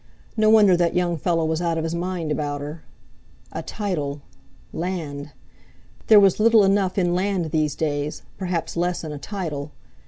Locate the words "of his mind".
1.77-2.31